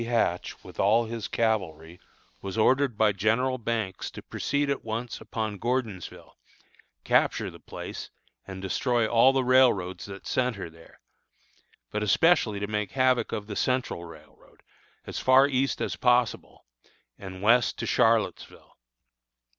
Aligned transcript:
Hatch, 0.05 0.63
with 0.63 0.79
all 0.79 1.05
his 1.05 1.27
cavalry, 1.27 1.99
was 2.41 2.57
ordered 2.57 2.97
by 2.97 3.11
General 3.11 3.59
Banks 3.59 4.09
to 4.09 4.23
proceed 4.23 4.67
at 4.67 4.83
once 4.83 5.21
upon 5.21 5.59
Gordonsville, 5.59 6.39
capture 7.03 7.51
the 7.51 7.59
place 7.59 8.09
and 8.47 8.63
destroy 8.63 9.07
all 9.07 9.31
the 9.31 9.43
railroads 9.43 10.05
that 10.05 10.25
centre 10.25 10.71
there, 10.71 11.01
but 11.91 12.01
especially 12.01 12.59
to 12.59 12.65
make 12.65 12.93
havoc 12.93 13.31
of 13.31 13.45
the 13.45 13.55
Central 13.55 14.03
road, 14.03 14.63
as 15.05 15.19
far 15.19 15.47
east 15.47 15.79
as 15.81 15.95
possible, 15.95 16.65
and 17.19 17.43
west 17.43 17.77
to 17.77 17.85
Charlottesville. 17.85 18.77